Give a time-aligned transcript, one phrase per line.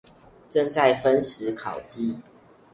[0.49, 2.17] 正在分食烤雞